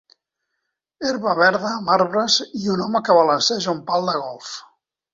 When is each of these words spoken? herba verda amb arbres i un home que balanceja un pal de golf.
herba 1.09 1.35
verda 1.41 1.69
amb 1.73 1.93
arbres 1.97 2.39
i 2.63 2.73
un 2.77 2.83
home 2.87 3.05
que 3.09 3.21
balanceja 3.23 3.75
un 3.79 3.87
pal 3.93 4.13
de 4.13 4.21
golf. 4.27 4.55